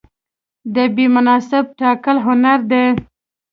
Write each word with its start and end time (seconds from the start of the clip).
د 0.73 0.75
بیې 0.95 1.07
مناسب 1.15 1.65
ټاکل 1.79 2.17
هنر 2.25 2.59
دی. 2.71 2.85